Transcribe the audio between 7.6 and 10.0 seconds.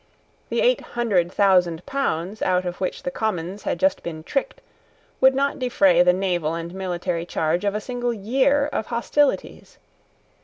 of a single year of hostilities.